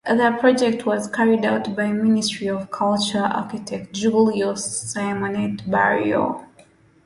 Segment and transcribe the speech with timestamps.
[0.03, 6.43] The project was carried out by Ministry of Culture architect Julio Simonet Barrio.